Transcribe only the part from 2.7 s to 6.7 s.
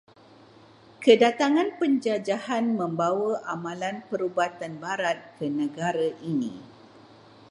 membawa amalan perubatan barat ke negara ini.